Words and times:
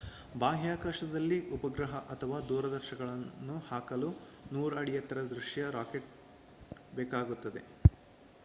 ಬಾಹ್ಯಾಕಾಶದಲ್ಲಿ 0.35 1.37
ಉಪಗ್ರಹ 1.55 1.99
ಅಥವಾ 2.13 2.37
ದೂರದರ್ಶಕವನ್ನು 2.47 3.57
ಹಾಕಲು 3.67 4.09
100 4.55 4.79
ಅಡಿ 4.81 4.95
ಎತ್ತರದ 4.95 5.29
ದೈತ್ಯ 5.33 5.67
ರಾಕೆಟ್ 5.77 6.09
ಬೇಕಾಗುತ್ತದೆ 6.93 7.63